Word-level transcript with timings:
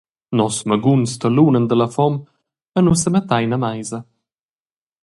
Nos 0.37 0.57
maguns 0.71 1.11
talunan 1.21 1.65
dalla 1.67 1.89
fom 1.97 2.13
e 2.77 2.79
nus 2.81 3.01
semettein 3.03 3.55
a 3.57 3.59
meisa. 3.65 3.99